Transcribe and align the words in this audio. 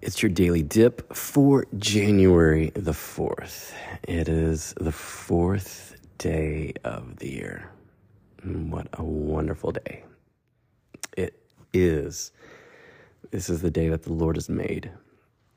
It's 0.00 0.22
your 0.22 0.30
daily 0.30 0.62
dip 0.62 1.12
for 1.12 1.66
January 1.76 2.70
the 2.74 2.92
4th. 2.92 3.72
It 4.06 4.28
is 4.28 4.72
the 4.80 4.92
fourth 4.92 5.96
day 6.18 6.72
of 6.84 7.16
the 7.16 7.28
year. 7.28 7.72
Mm, 8.46 8.70
what 8.70 8.86
a 8.92 9.02
wonderful 9.02 9.72
day. 9.72 10.04
It 11.16 11.42
is. 11.72 12.30
This 13.32 13.50
is 13.50 13.60
the 13.60 13.72
day 13.72 13.88
that 13.88 14.04
the 14.04 14.12
Lord 14.12 14.36
has 14.36 14.48
made. 14.48 14.88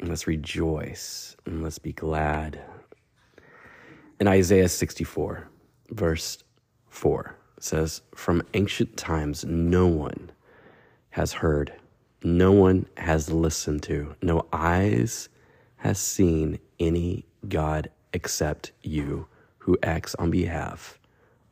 Let's 0.01 0.25
rejoice 0.25 1.35
and 1.45 1.61
let's 1.61 1.77
be 1.77 1.93
glad. 1.93 2.59
In 4.19 4.27
Isaiah 4.27 4.69
64, 4.69 5.49
verse 5.91 6.43
4, 6.89 7.35
says, 7.59 8.01
From 8.15 8.41
ancient 8.55 8.97
times, 8.97 9.45
no 9.45 9.85
one 9.85 10.31
has 11.11 11.31
heard 11.31 11.73
no 12.23 12.51
one 12.51 12.85
has 12.97 13.31
listened 13.31 13.83
to, 13.83 14.15
no 14.21 14.45
eyes 14.53 15.29
has 15.77 15.99
seen 15.99 16.59
any 16.79 17.25
God 17.47 17.89
except 18.13 18.71
you 18.83 19.27
who 19.59 19.77
acts 19.81 20.15
on 20.15 20.29
behalf 20.31 20.99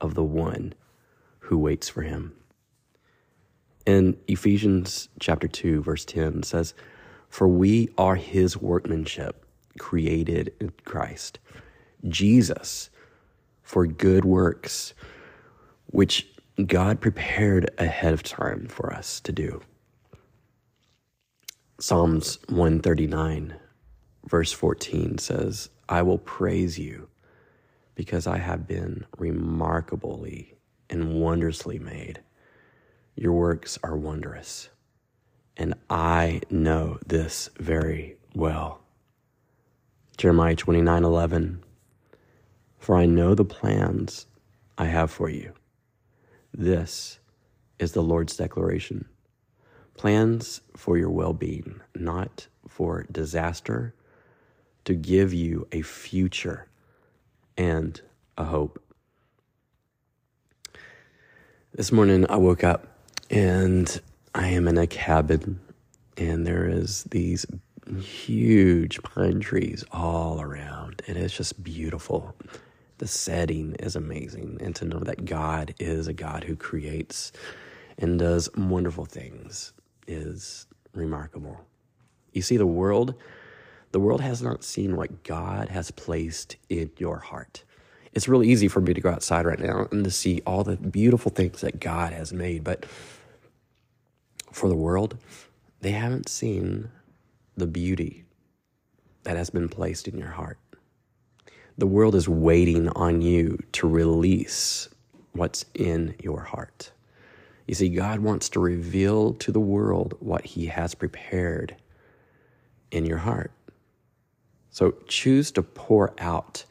of 0.01 0.13
the 0.13 0.23
one 0.23 0.73
who 1.39 1.57
waits 1.57 1.89
for 1.89 2.03
him. 2.03 2.33
In 3.85 4.17
Ephesians 4.27 5.09
chapter 5.19 5.47
2 5.47 5.81
verse 5.81 6.05
10 6.05 6.43
says, 6.43 6.73
"For 7.29 7.47
we 7.47 7.89
are 7.97 8.15
his 8.15 8.57
workmanship, 8.57 9.45
created 9.79 10.53
in 10.59 10.71
Christ 10.85 11.39
Jesus 12.07 12.89
for 13.63 13.88
good 13.88 14.25
works 14.25 14.94
which 15.88 16.27
God 16.66 17.01
prepared 17.01 17.72
ahead 17.77 18.13
of 18.13 18.22
time 18.22 18.67
for 18.67 18.94
us 18.94 19.19
to 19.22 19.31
do." 19.31 19.61
Psalms 21.81 22.39
139, 22.49 23.55
verse 24.25 24.52
14 24.52 25.17
says, 25.17 25.69
I 25.88 26.02
will 26.02 26.17
praise 26.17 26.77
you 26.77 27.08
because 27.95 28.27
I 28.27 28.38
have 28.38 28.67
been 28.67 29.05
remarkably 29.17 30.57
and 30.89 31.22
wondrously 31.22 31.80
made. 31.80 32.19
Your 33.16 33.31
works 33.31 33.80
are 33.81 33.95
wondrous, 33.95 34.67
and 35.55 35.73
I 35.89 36.41
know 36.50 37.00
this 37.07 37.50
very 37.57 38.17
well. 38.35 38.81
Jeremiah 40.17 40.57
29 40.57 41.05
11, 41.05 41.63
For 42.77 42.97
I 42.97 43.05
know 43.05 43.33
the 43.35 43.45
plans 43.45 44.25
I 44.77 44.88
have 44.88 45.11
for 45.11 45.30
you. 45.30 45.53
This 46.53 47.19
is 47.80 47.94
the 47.94 48.03
Lord's 48.03 48.35
declaration 48.35 49.05
plans 50.00 50.61
for 50.78 50.97
your 50.97 51.09
well 51.09 51.33
being, 51.33 51.81
not 51.94 52.47
for 52.69 53.05
disaster, 53.11 53.94
to 54.86 54.94
give 54.94 55.33
you 55.33 55.67
a 55.73 55.81
future 55.81 56.67
and 57.58 58.02
a 58.38 58.45
hope. 58.45 58.81
This 61.73 61.91
morning 61.91 62.25
I 62.30 62.38
woke 62.38 62.64
up 62.64 62.88
and 63.30 64.00
I 64.33 64.47
am 64.47 64.69
in 64.69 64.78
a 64.78 64.88
cabin 64.88 65.59
and 66.16 66.47
there 66.47 66.66
is 66.66 67.03
these 67.11 67.45
huge 68.00 69.03
pine 69.03 69.41
trees 69.41 69.84
all 69.91 70.39
around 70.39 71.02
and 71.09 71.17
it's 71.17 71.36
just 71.36 71.61
beautiful. 71.61 72.34
The 73.00 73.08
setting 73.08 73.75
is 73.80 73.97
amazing 73.97 74.59
and 74.61 74.73
to 74.78 74.86
know 74.86 75.00
that 75.00 75.25
God 75.25 75.75
is 75.78 76.08
a 76.08 76.13
God 76.13 76.45
who 76.45 76.56
creates 76.56 77.34
and 77.97 78.17
does 78.17 78.47
wonderful 78.56 79.03
things 79.03 79.73
is 80.09 80.66
remarkable. 80.94 81.62
You 82.34 82.42
see, 82.42 82.58
the 82.58 82.68
world, 82.68 83.16
the 83.92 84.00
world 84.00 84.22
has 84.22 84.42
not 84.42 84.64
seen 84.64 84.97
what 84.97 85.24
God 85.24 85.70
has 85.70 85.92
placed 85.92 86.58
in 86.68 86.92
your 86.97 87.20
heart. 87.20 87.64
It's 88.14 88.28
really 88.28 88.50
easy 88.50 88.68
for 88.68 88.81
me 88.81 88.94
to 88.94 89.02
go 89.02 89.09
outside 89.09 89.46
right 89.46 89.59
now 89.59 89.88
and 89.92 90.03
to 90.03 90.12
see 90.12 90.42
all 90.46 90.64
the 90.64 90.78
beautiful 90.78 91.31
things 91.31 91.62
that 91.62 91.80
God 91.80 92.12
has 92.12 92.34
made, 92.34 92.64
but 92.64 92.86
for 94.52 94.68
the 94.68 94.75
world, 94.75 95.18
they 95.81 95.92
haven't 95.92 96.28
seen 96.28 96.90
the 97.56 97.68
beauty 97.68 98.26
that 99.24 99.38
has 99.38 99.50
been 99.50 99.70
placed 99.70 100.08
in 100.08 100.18
your 100.18 100.31
heart. 100.31 100.58
The 101.78 101.88
world 101.88 102.16
is 102.16 102.28
waiting 102.28 102.90
on 102.90 103.22
you 103.22 103.59
to 103.74 103.88
release 103.88 104.90
what's 105.34 105.66
in 105.76 106.16
your 106.22 106.41
heart. 106.41 106.91
You 107.69 107.75
see, 107.75 107.90
God 107.90 108.22
wants 108.22 108.50
to 108.50 108.59
reveal 108.59 109.35
to 109.35 109.52
the 109.52 109.59
world 109.59 110.16
what 110.22 110.44
He 110.44 110.66
has 110.66 110.96
prepared 110.96 111.75
in 112.90 113.06
your 113.06 113.19
heart. 113.19 113.52
So 114.72 114.96
choose 115.07 115.52
to 115.52 115.62
pour 115.62 116.16
out 116.18 116.66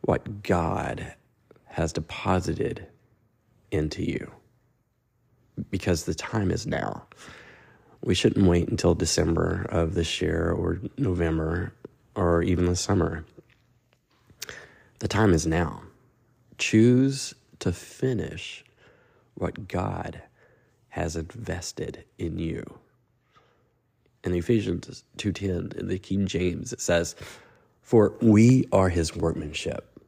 what 0.00 0.42
God 0.42 1.14
has 1.66 1.92
deposited 1.92 2.88
into 3.70 4.02
you 4.02 4.32
because 5.70 6.06
the 6.06 6.14
time 6.14 6.50
is 6.50 6.66
now. 6.66 7.06
We 8.02 8.16
shouldn't 8.16 8.44
wait 8.44 8.66
until 8.66 8.96
December 8.96 9.66
of 9.68 9.94
this 9.94 10.20
year 10.20 10.50
or 10.50 10.80
November 10.98 11.72
or 12.16 12.42
even 12.42 12.66
the 12.66 12.74
summer. 12.74 13.24
The 14.98 15.06
time 15.06 15.34
is 15.34 15.46
now. 15.46 15.84
Choose 16.58 17.32
to 17.60 17.70
finish 17.70 18.64
what 19.36 19.68
God 19.68 20.20
has 20.92 21.16
invested 21.16 22.04
in 22.18 22.38
you. 22.38 22.62
In 24.22 24.34
Ephesians 24.34 25.04
2:10 25.16 25.72
in 25.78 25.88
the 25.88 25.98
King 25.98 26.26
James 26.26 26.70
it 26.70 26.82
says, 26.82 27.16
"For 27.80 28.14
we 28.20 28.68
are 28.72 28.90
his 28.90 29.16
workmanship, 29.16 29.98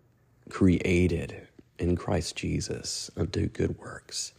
created 0.50 1.48
in 1.78 1.96
Christ 1.96 2.36
Jesus 2.36 3.10
unto 3.16 3.48
good 3.48 3.78
works, 3.78 4.34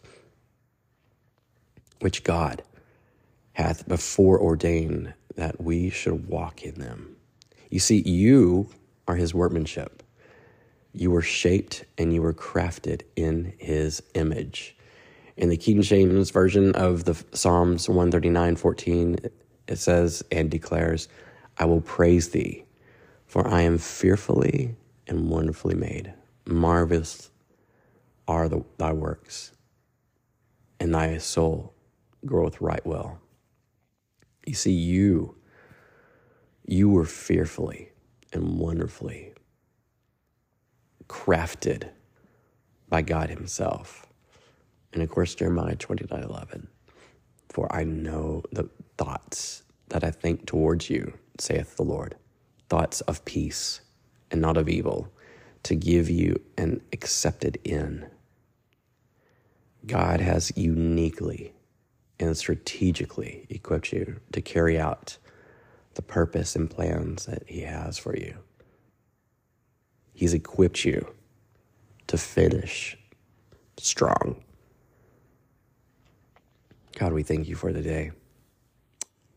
which 2.00 2.24
God 2.24 2.62
hath 3.54 3.88
before 3.88 4.40
ordained 4.40 5.16
that 5.34 5.60
we 5.60 5.90
should 5.90 6.28
walk 6.28 6.62
in 6.62 6.76
them." 6.76 7.16
You 7.72 7.80
see, 7.80 8.02
you 8.02 8.70
are 9.08 9.16
his 9.16 9.34
workmanship. 9.34 10.04
You 10.94 11.10
were 11.10 11.24
shaped 11.24 11.86
and 11.98 12.14
you 12.14 12.22
were 12.22 12.36
crafted 12.36 13.02
in 13.16 13.56
his 13.58 14.04
image. 14.14 14.78
In 15.38 15.50
the 15.50 15.58
King 15.58 15.82
James 15.82 16.30
version 16.30 16.74
of 16.76 17.04
the 17.04 17.22
Psalms 17.34 17.90
139 17.90 18.56
14, 18.56 19.18
it 19.68 19.76
says 19.78 20.24
and 20.32 20.50
declares, 20.50 21.10
I 21.58 21.66
will 21.66 21.82
praise 21.82 22.30
thee, 22.30 22.64
for 23.26 23.48
I 23.48 23.62
am 23.62 23.78
fearfully 23.78 24.76
and 25.08 25.30
wonderfully 25.30 25.76
made. 25.76 26.14
Marvelous 26.46 27.32
are 28.28 28.48
the, 28.48 28.64
thy 28.78 28.94
works, 28.94 29.52
and 30.80 30.94
thy 30.94 31.18
soul 31.18 31.74
groweth 32.26 32.62
right 32.62 32.86
well. 32.86 33.20
You 34.46 34.54
see, 34.54 34.72
you, 34.72 35.36
you 36.66 36.90
were 36.90 37.06
fearfully 37.06 37.92
and 38.32 38.58
wonderfully 38.58 39.34
crafted 41.08 41.90
by 42.90 43.02
God 43.02 43.30
Himself. 43.30 44.06
And 44.96 45.04
of 45.04 45.10
course, 45.10 45.36
Jeremiah 45.36 45.76
29 45.76 46.24
11. 46.24 46.68
For 47.50 47.72
I 47.74 47.84
know 47.84 48.44
the 48.52 48.70
thoughts 48.98 49.64
that 49.90 50.06
I 50.06 50.10
think 50.10 50.46
towards 50.46 50.90
you, 50.90 51.14
saith 51.38 51.76
the 51.76 51.84
Lord, 51.84 52.16
thoughts 52.70 53.02
of 53.02 53.26
peace 53.26 53.82
and 54.32 54.40
not 54.40 54.56
of 54.56 54.70
evil, 54.70 55.12
to 55.64 55.76
give 55.76 56.10
you 56.10 56.42
an 56.58 56.82
accepted 56.94 57.60
end. 57.66 58.08
God 59.86 60.22
has 60.22 60.54
uniquely 60.56 61.54
and 62.18 62.38
strategically 62.38 63.46
equipped 63.50 63.92
you 63.92 64.22
to 64.32 64.42
carry 64.42 64.80
out 64.80 65.18
the 65.96 66.02
purpose 66.02 66.56
and 66.56 66.72
plans 66.72 67.26
that 67.26 67.44
He 67.48 67.62
has 67.62 67.98
for 67.98 68.16
you. 68.16 68.38
He's 70.14 70.34
equipped 70.34 70.86
you 70.86 71.14
to 72.08 72.18
finish 72.18 72.98
strong. 73.78 74.42
God, 76.96 77.12
we 77.12 77.24
thank 77.24 77.50
you 77.50 77.56
for 77.56 77.74
the 77.74 77.82
day. 77.82 78.12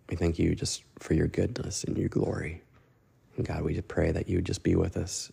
We 0.09 0.17
thank 0.17 0.39
you 0.39 0.55
just 0.55 0.85
for 1.01 1.15
your 1.15 1.27
goodness 1.27 1.83
and 1.83 1.99
your 1.99 2.09
glory. 2.09 2.63
And 3.37 3.45
God, 3.45 3.63
we 3.63 3.81
pray 3.81 4.13
that 4.13 4.29
you 4.29 4.37
would 4.37 4.47
just 4.47 4.63
be 4.63 4.77
with 4.77 4.97
us, 4.97 5.33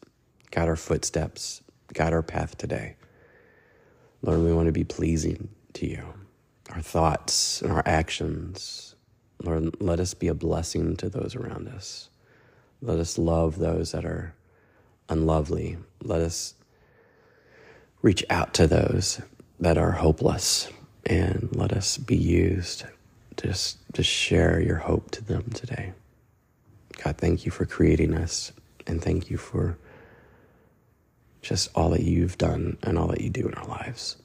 guide 0.49 0.67
our 0.67 0.75
footsteps, 0.75 1.61
guide 1.93 2.13
our 2.13 2.23
path 2.23 2.57
today. 2.57 2.95
Lord, 4.23 4.39
we 4.39 4.53
want 4.53 4.65
to 4.65 4.71
be 4.71 4.83
pleasing 4.83 5.49
to 5.73 5.85
you. 5.85 6.03
Our 6.71 6.81
thoughts 6.81 7.61
and 7.61 7.71
our 7.71 7.83
actions, 7.85 8.95
Lord, 9.43 9.79
let 9.79 9.99
us 9.99 10.15
be 10.15 10.27
a 10.27 10.33
blessing 10.33 10.95
to 10.97 11.09
those 11.09 11.35
around 11.35 11.67
us. 11.67 12.09
Let 12.81 12.97
us 12.97 13.19
love 13.19 13.59
those 13.59 13.91
that 13.91 14.03
are 14.03 14.33
unlovely. 15.09 15.77
Let 16.01 16.21
us 16.21 16.55
reach 18.01 18.25
out 18.31 18.55
to 18.55 18.65
those 18.65 19.21
that 19.59 19.77
are 19.77 19.91
hopeless 19.91 20.69
and 21.05 21.49
let 21.51 21.71
us 21.73 21.97
be 21.97 22.17
used 22.17 22.85
just 23.37 23.77
to 23.93 24.03
share 24.03 24.59
your 24.59 24.77
hope 24.77 25.11
to 25.11 25.23
them 25.23 25.49
today. 25.53 25.93
God, 27.03 27.17
thank 27.17 27.45
you 27.45 27.51
for 27.51 27.65
creating 27.65 28.13
us 28.15 28.51
and 28.87 29.01
thank 29.01 29.29
you 29.29 29.37
for 29.37 29.77
just 31.41 31.69
all 31.75 31.89
that 31.91 32.01
you've 32.01 32.37
done 32.37 32.77
and 32.83 32.97
all 32.97 33.07
that 33.07 33.21
you 33.21 33.29
do 33.29 33.47
in 33.47 33.53
our 33.53 33.67
lives. 33.67 34.17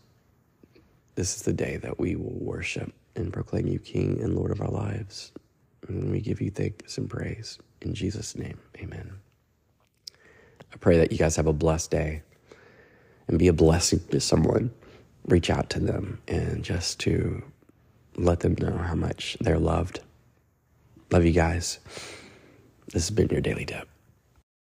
This 1.17 1.37
is 1.37 1.43
the 1.43 1.53
day 1.53 1.77
that 1.79 1.99
we 1.99 2.17
will 2.17 2.39
worship 2.39 2.93
and 3.15 3.33
proclaim 3.33 3.67
you 3.67 3.79
King 3.79 4.21
and 4.23 4.35
Lord 4.35 4.51
of 4.51 4.61
our 4.61 4.71
lives. 4.71 5.33
And 5.89 6.11
we 6.11 6.21
give 6.21 6.41
you 6.41 6.51
thanks 6.51 6.97
and 6.99 7.11
praise. 7.11 7.59
In 7.83 7.95
Jesus' 7.95 8.37
name, 8.37 8.59
amen. 8.79 9.13
I 10.73 10.77
pray 10.79 10.99
that 10.99 11.13
you 11.13 11.19
guys 11.19 11.37
have 11.37 11.47
a 11.47 11.53
blessed 11.53 11.91
day 11.91 12.23
and 13.29 13.39
be 13.39 13.49
a 13.49 13.53
blessing 13.53 14.01
to 14.11 14.21
someone. 14.21 14.71
Reach 15.27 15.51
out 15.51 15.71
to 15.71 15.81
them 15.81 16.21
and 16.27 16.65
just 16.65 16.99
to 17.01 17.43
let 18.17 18.41
them 18.41 18.57
know 18.59 18.77
how 18.77 18.95
much 18.95 19.37
they're 19.41 19.59
loved. 19.59 20.01
Love 21.11 21.25
you 21.25 21.33
guys. 21.33 21.79
This 22.93 23.09
has 23.09 23.11
been 23.11 23.29
your 23.29 23.41
Daily 23.41 23.65
Dip. 23.65 23.89